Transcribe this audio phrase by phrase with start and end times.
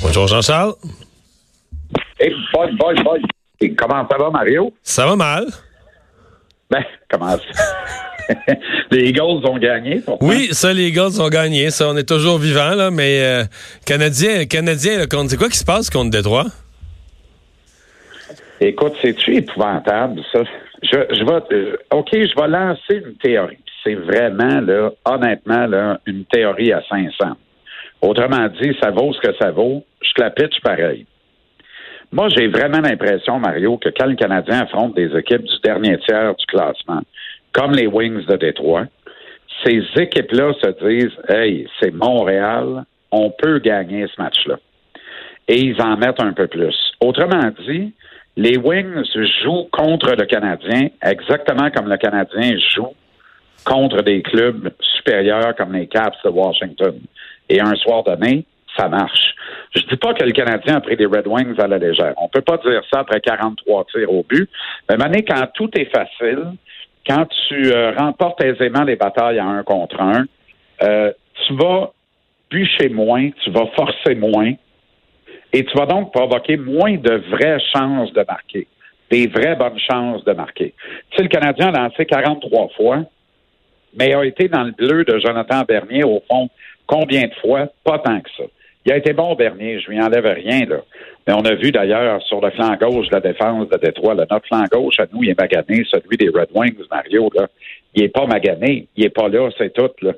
[0.00, 0.74] Bonjour Jean-Charles.
[2.20, 3.20] Hey, boy, boy, boy.
[3.60, 4.72] Et comment ça va, Mario?
[4.82, 5.46] Ça va mal.
[6.70, 7.64] Ben, comment ça?
[8.90, 10.00] les Eagles ont gagné.
[10.00, 10.24] Pourtant.
[10.26, 11.70] Oui, ça, les Eagles ont gagné.
[11.70, 13.44] Ça, on est toujours vivant, là, mais euh,
[13.84, 16.46] Canadien, Canadien, c'est quoi qui se passe contre Détroit?
[18.60, 20.42] Écoute, c'est-tu épouvantable, ça?
[20.82, 23.58] Je, je vais, euh, OK, je vais lancer une théorie.
[23.82, 27.36] C'est vraiment, là, honnêtement, là, une théorie à 500.
[28.00, 29.84] Autrement dit, ça vaut ce que ça vaut.
[30.02, 31.06] Je te la pitch pareil.
[32.10, 36.34] Moi, j'ai vraiment l'impression, Mario, que quand le Canadien affronte des équipes du dernier tiers
[36.34, 37.02] du classement,
[37.52, 38.86] comme les Wings de Détroit,
[39.64, 44.58] ces équipes-là se disent Hey, c'est Montréal, on peut gagner ce match-là.
[45.48, 46.74] Et ils en mettent un peu plus.
[47.00, 47.92] Autrement dit,
[48.36, 49.04] les Wings
[49.42, 52.94] jouent contre le Canadien exactement comme le Canadien joue
[53.64, 57.00] contre des clubs supérieurs comme les Caps de Washington.
[57.48, 58.44] Et un soir donné,
[58.78, 59.34] ça marche.
[59.74, 62.14] Je dis pas que le Canadien a pris des Red Wings à la légère.
[62.16, 64.48] On peut pas dire ça après 43 tirs au but.
[64.88, 66.52] Mais maintenant, quand tout est facile,
[67.06, 70.24] quand tu euh, remportes aisément les batailles à un contre un,
[70.82, 71.12] euh,
[71.46, 71.90] tu vas
[72.50, 74.52] bûcher moins, tu vas forcer moins,
[75.52, 78.66] et tu vas donc provoquer moins de vraies chances de marquer,
[79.10, 80.74] des vraies bonnes chances de marquer.
[81.10, 83.04] Tu sais, le Canadien a lancé 43 fois,
[83.94, 86.48] mais a été dans le bleu de Jonathan Bernier, au fond,
[86.86, 87.68] combien de fois?
[87.84, 88.44] Pas tant que ça.
[88.88, 90.78] Il a été bon Bernier, je lui enlève rien, là.
[91.26, 94.24] Mais on a vu d'ailleurs sur le flanc gauche de la défense de Détroit, là,
[94.30, 97.48] notre flanc gauche, à nous, il est magané, celui des Red Wings, Mario, là.
[97.94, 100.12] Il est pas magané, il est pas là, c'est tout, là.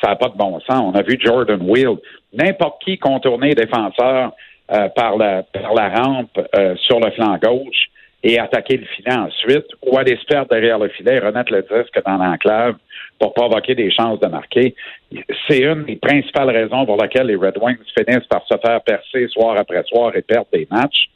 [0.00, 0.80] Ça n'a pas de bon sens.
[0.80, 1.96] On a vu Jordan Will,
[2.32, 4.30] n'importe qui contourner défenseur
[4.70, 7.88] euh, par, la, par la rampe euh, sur le flanc gauche
[8.22, 12.00] et attaquer le filet ensuite, ou aller se perdre derrière le filet, remettre le disque
[12.06, 12.76] dans l'enclave
[13.18, 14.74] pour provoquer des chances de marquer.
[15.48, 19.26] C'est une des principales raisons pour lesquelles les Red Wings finissent par se faire percer
[19.28, 21.08] soir après soir et perdre des matchs.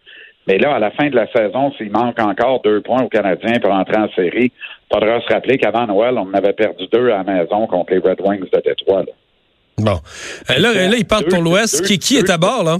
[0.48, 3.58] Mais là, à la fin de la saison, s'il manque encore deux points aux Canadiens
[3.60, 7.10] pour entrer en série, il faudra se rappeler qu'avant Noël, on en avait perdu deux
[7.10, 9.02] à la maison contre les Red Wings de Détroit.
[9.02, 9.12] Là.
[9.78, 9.98] Bon.
[10.50, 11.84] Euh, là, là, ils partent pour l'Ouest.
[11.84, 12.76] Qui, qui est à bord, là?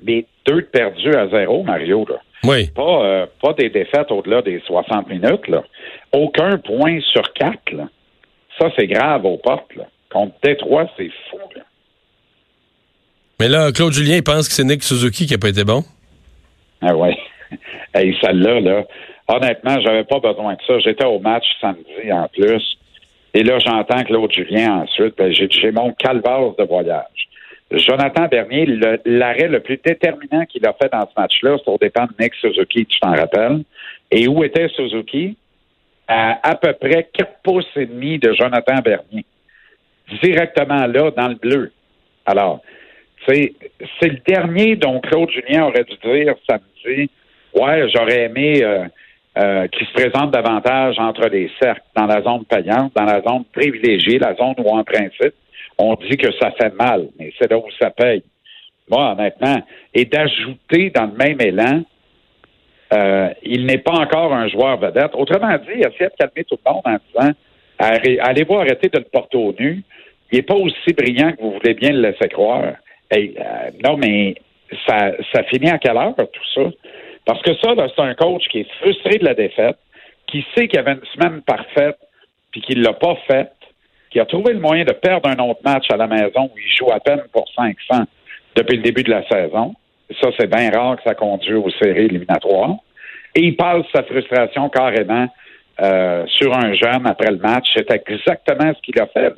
[0.00, 2.16] Mais deux perdus à zéro, Mario, là.
[2.44, 2.68] Oui.
[2.74, 5.64] Pas, euh, pas des défaites au-delà des 60 minutes, là.
[6.12, 7.88] Aucun point sur quatre, là.
[8.58, 9.84] Ça, c'est grave aux portes, là.
[10.10, 11.62] Contre Détroit, c'est fou, là.
[13.38, 15.82] Mais là, Claude Julien, il pense que c'est Nick Suzuki qui n'a pas été bon.
[16.80, 17.16] Ah ouais.
[17.94, 18.84] hey, celle-là, là,
[19.28, 20.78] honnêtement, j'avais pas besoin de ça.
[20.78, 22.62] J'étais au match samedi en plus.
[23.34, 25.14] Et là, j'entends Claude Julien ensuite.
[25.18, 27.28] Ben, j'ai mon calvaire de voyage.
[27.70, 28.66] Jonathan Bernier,
[29.04, 32.34] l'arrêt le, plus déterminant qu'il a fait dans ce match-là, c'est au dépend de Nick
[32.34, 33.64] Suzuki, tu t'en rappelles.
[34.10, 35.36] Et où était Suzuki?
[36.06, 39.24] À à peu près 4 pouces et demi de Jonathan Bernier.
[40.22, 41.72] Directement là, dans le bleu.
[42.24, 42.60] Alors,
[43.26, 43.52] c'est
[44.02, 47.10] le dernier dont Claude Julien aurait dû dire samedi,
[47.54, 48.84] ouais, j'aurais aimé euh,
[49.38, 53.44] euh, qu'il se présente davantage entre les cercles, dans la zone payante, dans la zone
[53.52, 55.34] privilégiée, la zone où en principe,
[55.78, 58.22] on dit que ça fait mal, mais c'est là où ça paye.
[58.88, 61.82] Moi, honnêtement, et d'ajouter dans le même élan,
[62.92, 65.10] euh, il n'est pas encore un joueur vedette.
[65.14, 67.32] Autrement dit, essayez de calmer tout le monde en disant
[67.78, 69.82] allez-vous arrêter de le porter au nu?
[70.30, 72.74] Il n'est pas aussi brillant que vous voulez bien le laisser croire.
[73.12, 74.34] Euh, non, mais
[74.86, 76.62] ça, ça finit à quelle heure tout ça?
[77.24, 79.78] Parce que ça, c'est un coach qui est frustré de la défaite,
[80.26, 81.98] qui sait qu'il y avait une semaine parfaite,
[82.50, 83.52] puis qu'il ne l'a pas faite,
[84.10, 86.76] qui a trouvé le moyen de perdre un autre match à la maison où il
[86.76, 88.04] joue à peine pour 500
[88.54, 89.74] depuis le début de la saison.
[90.20, 92.76] Ça, c'est bien rare que ça conduit aux séries éliminatoires.
[93.34, 95.26] Et il passe sa frustration carrément
[95.80, 97.66] euh, sur un jeune après le match.
[97.74, 99.34] C'est exactement ce qu'il a fait.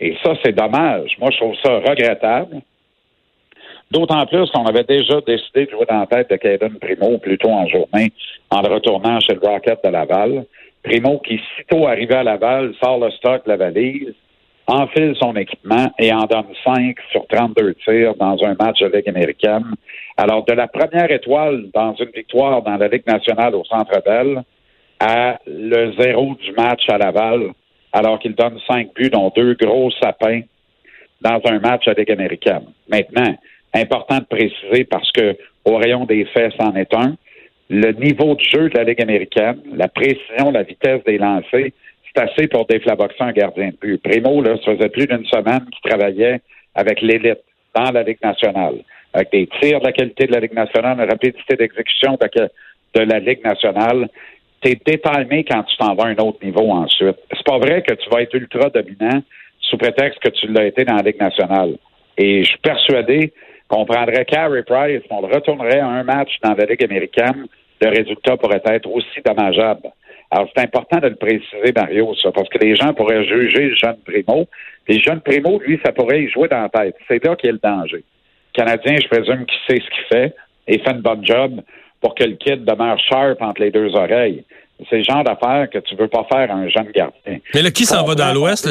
[0.00, 1.16] Et ça, c'est dommage.
[1.18, 2.60] Moi, je trouve ça regrettable.
[3.90, 7.38] D'autant plus qu'on avait déjà décidé de jouer dans la tête de Kevin Primo plus
[7.38, 8.12] tôt en journée
[8.50, 10.44] en le retournant chez le Rocket de Laval.
[10.82, 14.14] Primo qui, sitôt arrivé à Laval, sort le stock, la valise,
[14.66, 19.08] enfile son équipement et en donne 5 sur 32 tirs dans un match de Ligue
[19.08, 19.74] américaine.
[20.16, 24.42] Alors, de la première étoile dans une victoire dans la Ligue nationale au Centre Bell
[25.00, 27.50] à le zéro du match à Laval,
[27.92, 30.42] alors qu'il donne 5 buts, dont deux gros sapins
[31.20, 32.66] dans un match à Ligue américaine.
[32.88, 33.36] Maintenant,
[33.74, 37.16] important de préciser parce que au rayon des faits, c'en est un
[37.72, 41.70] le niveau de jeu de la Ligue américaine, la précision, la vitesse des lancers,
[42.04, 44.02] c'est assez pour déflaboxer un gardien de but.
[44.02, 46.42] Primo, là, ça faisait plus d'une semaine qu'il travaillait
[46.74, 47.40] avec l'élite
[47.74, 48.74] dans la Ligue nationale,
[49.14, 53.18] avec des tirs de la qualité de la Ligue nationale, une rapidité d'exécution de, la
[53.20, 54.10] Ligue nationale.
[54.60, 57.16] T'es détaillé quand tu t'en vas à un autre niveau ensuite.
[57.32, 59.22] C'est pas vrai que tu vas être ultra dominant
[59.60, 61.78] sous prétexte que tu l'as été dans la Ligue nationale.
[62.18, 63.32] Et je suis persuadé
[63.72, 67.46] qu'on prendrait Carey Price, on le retournerait à un match dans la Ligue américaine,
[67.80, 69.88] le résultat pourrait être aussi dommageable.
[70.30, 73.74] Alors, c'est important de le préciser, Mario, ça, parce que les gens pourraient juger le
[73.74, 74.46] jeune Primo.
[74.84, 76.96] Puis le jeune Primo, lui, ça pourrait y jouer dans la tête.
[77.08, 77.96] C'est là qu'il y a le danger.
[77.96, 80.34] Le Canadien, je présume qu'il sait ce qu'il fait
[80.68, 81.62] et fait une bonne job
[82.02, 84.44] pour que le kid demeure sharp entre les deux oreilles.
[84.90, 87.38] C'est le genre d'affaire que tu veux pas faire à un jeune gardien.
[87.54, 88.70] Mais là, qui s'en va dans l'Ouest?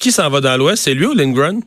[0.00, 0.82] Qui s'en va dans l'Ouest?
[0.82, 1.60] C'est lui ou Lindgren?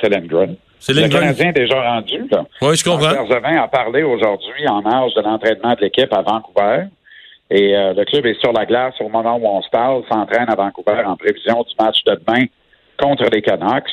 [0.00, 0.56] C'est Lindgren.
[0.78, 2.26] C'est le Canadien est déjà rendu.
[2.30, 2.46] Là.
[2.62, 3.10] Oui, je comprends.
[3.10, 6.84] Bergevin a parlé aujourd'hui en marge de l'entraînement de l'équipe à Vancouver.
[7.50, 10.48] Et euh, le club est sur la glace au moment où on se parle, s'entraîne
[10.48, 12.46] à Vancouver en prévision du match de demain
[12.98, 13.90] contre les Canucks.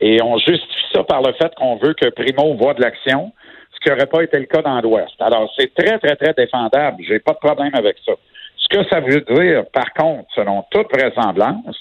[0.00, 3.32] Et on justifie ça par le fait qu'on veut que Primo voit de l'action,
[3.74, 5.14] ce qui n'aurait pas été le cas dans l'Ouest.
[5.18, 7.02] Alors, c'est très, très, très défendable.
[7.08, 8.12] J'ai pas de problème avec ça.
[8.58, 11.76] Ce que ça veut dire, par contre, selon toute vraisemblance,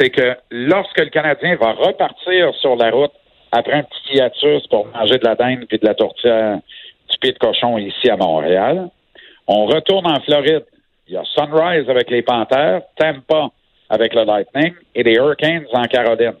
[0.00, 3.12] c'est que lorsque le Canadien va repartir sur la route
[3.52, 6.58] après un petit hiatus pour manger de la dinde et de la tourtière
[7.10, 8.88] du pied de cochon ici à Montréal.
[9.46, 10.64] On retourne en Floride.
[11.06, 13.48] Il y a Sunrise avec les Panthers, Tampa
[13.90, 16.34] avec le Lightning et les Hurricanes en Caroline.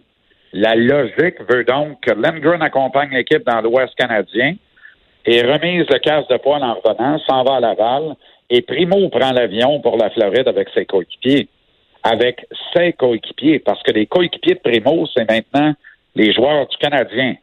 [0.52, 4.54] La logique veut donc que Lindgren accompagne l'équipe dans l'Ouest canadien
[5.26, 8.14] et remise le casse de poil en revenant, s'en va à Laval
[8.48, 11.48] et Primo prend l'avion pour la Floride avec ses coéquipiers.
[12.02, 15.74] Avec ses coéquipiers, parce que les coéquipiers de Primo, c'est maintenant
[16.14, 17.34] les joueurs du Canadien.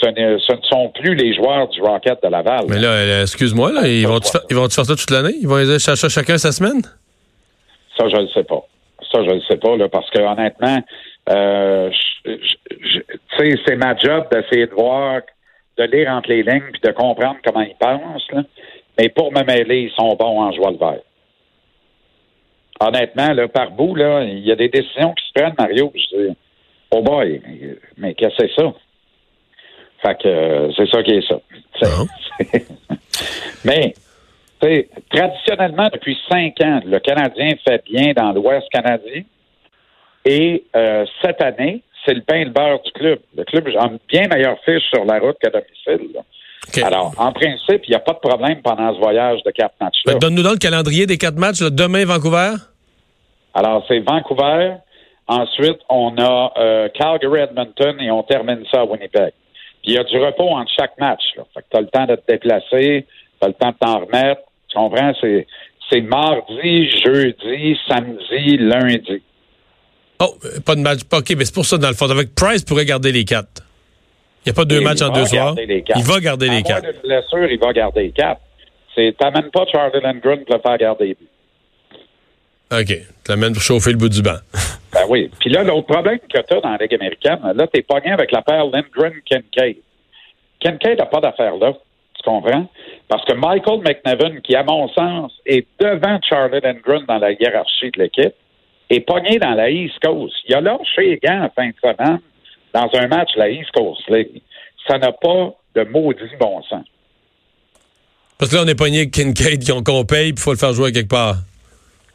[0.00, 2.66] Ce ne, sont plus les joueurs du Rocket de Laval.
[2.68, 5.34] Mais là, euh, excuse-moi, ils vont faire, ils vont faire ça toute l'année?
[5.40, 6.82] Ils vont aller chercher chacun sa semaine?
[7.96, 8.64] Ça, je ne sais pas.
[9.10, 10.78] Ça, je ne sais pas, là, parce que honnêtement,
[11.30, 11.90] euh,
[13.36, 15.22] c'est ma job d'essayer de voir,
[15.76, 18.30] de lire entre les lignes puis de comprendre comment ils pensent.
[18.32, 18.42] Là.
[18.98, 21.00] Mais pour me mêler, ils sont bons en joie le vert.
[22.80, 25.92] Honnêtement, là, par bout, là, il y a des décisions qui se prennent, Mario.
[25.94, 26.32] Je
[26.90, 27.40] Oh boy,
[27.98, 28.72] mais qu'est-ce que c'est ça?
[30.00, 31.40] Fait que euh, c'est ça qui est ça.
[31.82, 32.04] Ah.
[33.64, 33.94] mais,
[35.10, 39.22] traditionnellement, depuis cinq ans, le Canadien fait bien dans l'Ouest canadien.
[40.24, 43.18] Et euh, cette année, c'est le pain et le beurre du club.
[43.36, 46.16] Le club a une bien meilleure fiche sur la route qu'à domicile.
[46.82, 50.14] Alors, en principe, il n'y a pas de problème pendant ce voyage de quatre matchs-là.
[50.14, 51.60] Donne-nous donc le calendrier des quatre matchs.
[51.60, 52.54] demain, Vancouver?
[53.54, 54.76] Alors, c'est Vancouver,
[55.28, 59.32] Ensuite, on a euh, Calgary-Edmonton et on termine ça à Winnipeg.
[59.82, 61.22] Puis il y a du repos entre chaque match.
[61.36, 61.44] Là.
[61.52, 63.06] Fait que tu as le temps de te déplacer,
[63.38, 64.40] tu as le temps de t'en remettre.
[64.68, 65.12] Tu comprends?
[65.20, 65.46] C'est,
[65.90, 69.22] c'est mardi, jeudi, samedi, lundi.
[70.20, 71.00] Oh, pas de match.
[71.12, 72.10] OK, mais c'est pour ça, dans le fond.
[72.10, 73.62] Avec Price, pourrait garder les quatre.
[74.48, 75.54] Il n'y a pas deux matchs en deux soirs.
[75.58, 76.86] Il va garder les quatre.
[76.86, 78.40] de blessure, il va garder les quatre.
[78.94, 81.16] Tu n'amènes pas Charlie Lindgren pour le faire garder.
[82.72, 82.86] OK.
[82.86, 84.38] Tu l'amènes pour chauffer le bout du banc.
[84.90, 85.30] Ben oui.
[85.38, 88.32] Puis là, l'autre problème que tu as dans la Ligue américaine, là, t'es pogné avec
[88.32, 89.76] la paire Lindgren-Kincaid.
[90.60, 91.74] Kincaid n'a pas d'affaire là.
[92.14, 92.66] Tu comprends?
[93.06, 97.90] Parce que Michael McNevin, qui, à mon sens, est devant Charlie Lindgren dans la hiérarchie
[97.90, 98.32] de l'équipe,
[98.88, 100.34] est pogné dans la East Coast.
[100.48, 102.20] Il a lâché les gants en fin de semaine
[102.78, 104.42] dans un match la East Coast League.
[104.86, 106.84] Ça n'a pas de maudit bon sens.
[108.38, 110.72] Parce que là, on est pogné avec Kincaid qu'on paye, puis il faut le faire
[110.72, 111.36] jouer quelque part.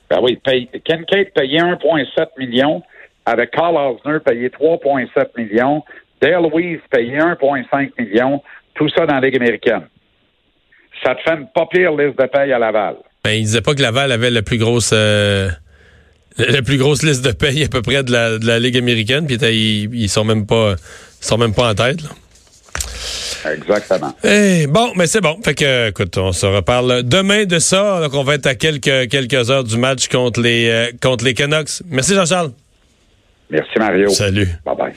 [0.10, 2.82] Ben oui, paye, Kate payait 1,7 million,
[3.26, 5.84] avec Carl Osner payé 3,7 millions,
[6.22, 8.42] Dale Weiss payait 1,5 million,
[8.76, 9.88] tout ça dans la Ligue américaine.
[11.04, 12.96] Ça te fait une pas pire liste de paye à Laval.
[13.26, 15.50] Ben, il disait pas que Laval avait la plus grosse euh,
[16.38, 19.26] la plus grosse liste de paye à peu près de la, de la Ligue américaine,
[19.26, 20.76] puis ils, ils sont même pas
[21.22, 22.02] ils sont même pas en tête.
[22.02, 22.10] Là.
[23.52, 24.14] Exactement.
[24.24, 25.38] Eh, bon, mais c'est bon.
[25.44, 28.00] Fait que, écoute, on se reparle demain de ça.
[28.02, 31.34] Donc, on va être à quelques, quelques heures du match contre les, euh, contre les
[31.34, 31.82] Canucks.
[31.90, 32.52] Merci, Jean-Charles.
[33.50, 34.10] Merci, Mario.
[34.10, 34.48] Salut.
[34.66, 34.94] Bye bye.